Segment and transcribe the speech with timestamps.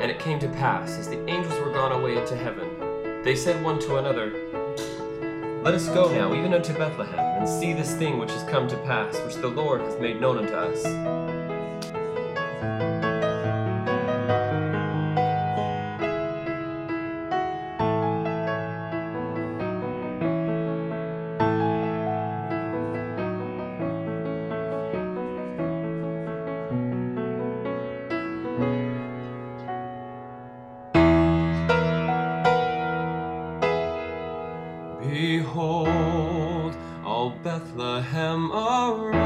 [0.00, 3.62] And it came to pass, as the angels were gone away into heaven, they said
[3.62, 4.32] one to another,
[5.62, 8.78] Let us go now, even unto Bethlehem, and see this thing which is come to
[8.78, 10.86] pass, which the Lord hath made known unto us.
[35.60, 36.74] Behold,
[37.04, 39.20] all Bethlehem arise.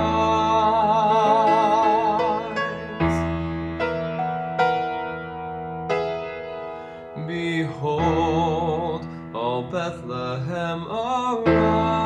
[7.28, 12.03] Behold, all Bethlehem arise.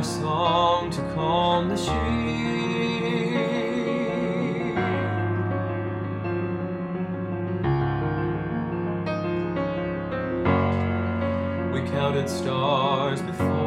[0.00, 1.92] Our song to calm the sheep.
[11.74, 13.59] We counted stars before.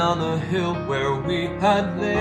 [0.00, 2.18] On the hill where we had laid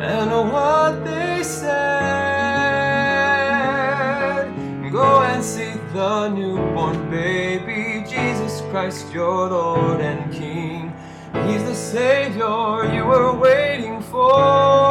[0.00, 1.78] And what they said
[4.90, 10.92] Go and see the newborn baby Jesus Christ, your Lord and King.
[11.46, 14.87] He's the Savior you were waiting for.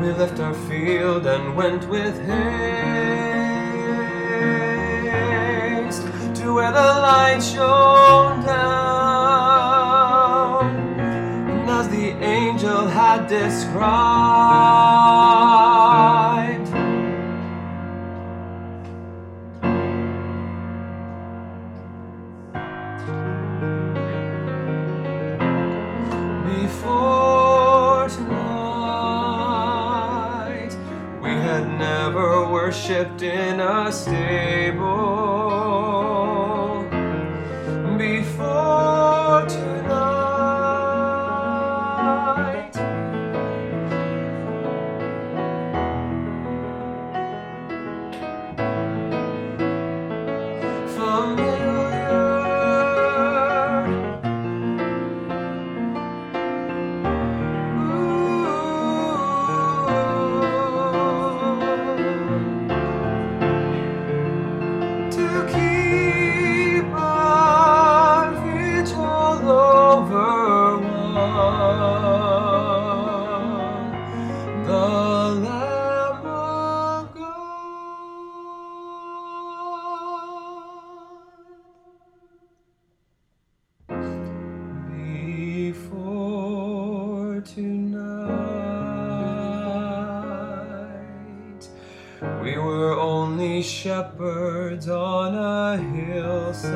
[0.00, 2.42] We left our field and went with haste
[6.40, 9.58] to where the light shone down.
[11.50, 13.78] And as the angel had described,
[32.88, 35.27] worshipped in a stable.
[92.42, 96.72] We were only shepherds on a hillside,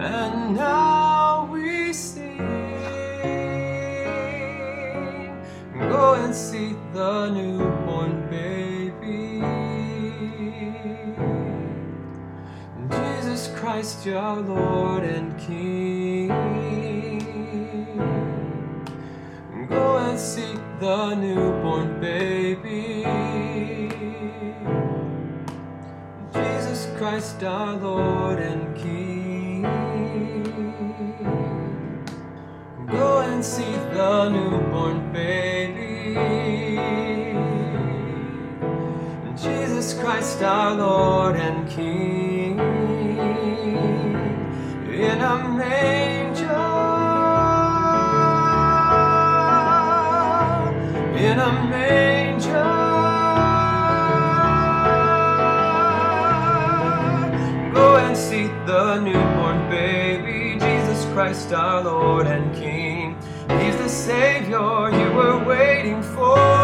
[0.00, 0.81] and now
[6.32, 9.42] and see the newborn baby.
[12.88, 16.28] Jesus Christ, your Lord and King.
[19.68, 23.04] Go and see the newborn baby.
[26.32, 29.66] Jesus Christ, our Lord and King.
[32.90, 36.14] Go and see the newborn baby.
[39.36, 42.58] Jesus Christ, our Lord and King.
[44.90, 46.48] In a manger.
[51.16, 52.01] In a manger.
[61.32, 63.16] Christ our Lord and King.
[63.58, 66.61] He's the Savior you were waiting for.